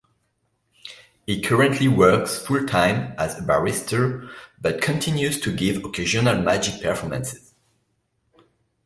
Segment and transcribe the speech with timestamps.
[1.27, 4.27] He currently works full-time as a barrister,
[4.59, 7.53] but continues to give occasional magic performances.